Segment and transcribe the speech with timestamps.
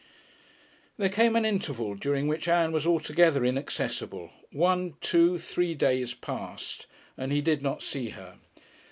[0.97, 4.31] There came an interval during which Ann was altogether inaccessible.
[4.51, 6.87] One, two, three days passed,
[7.19, 8.39] and he did not see her.